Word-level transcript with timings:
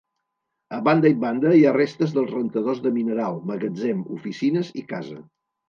A 0.77 0.79
banda 0.87 1.11
i 1.13 1.17
banda 1.23 1.51
hi 1.57 1.61
ha 1.65 1.73
restes 1.75 2.17
dels 2.17 2.33
rentadors 2.37 2.83
de 2.87 2.95
mineral, 2.97 3.39
magatzem, 3.53 4.03
oficines 4.19 4.77
i 4.85 4.89
casa. 4.93 5.23